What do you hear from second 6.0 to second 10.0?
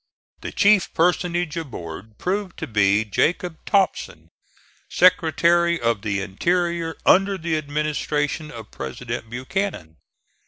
the Interior under the administration of President Buchanan.